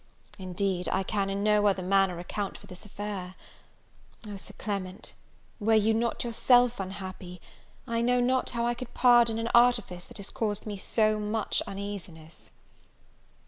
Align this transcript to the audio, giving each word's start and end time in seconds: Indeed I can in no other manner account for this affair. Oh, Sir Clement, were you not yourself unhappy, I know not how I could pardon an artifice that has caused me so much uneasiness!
Indeed 0.39 0.89
I 0.91 1.03
can 1.03 1.29
in 1.29 1.43
no 1.43 1.67
other 1.67 1.83
manner 1.83 2.17
account 2.17 2.57
for 2.57 2.65
this 2.65 2.85
affair. 2.85 3.35
Oh, 4.27 4.35
Sir 4.35 4.55
Clement, 4.57 5.13
were 5.59 5.75
you 5.75 5.93
not 5.93 6.23
yourself 6.23 6.79
unhappy, 6.79 7.39
I 7.85 8.01
know 8.01 8.19
not 8.19 8.49
how 8.49 8.65
I 8.65 8.73
could 8.73 8.95
pardon 8.95 9.37
an 9.37 9.49
artifice 9.53 10.05
that 10.05 10.17
has 10.17 10.31
caused 10.31 10.65
me 10.65 10.75
so 10.75 11.19
much 11.19 11.61
uneasiness! 11.67 12.49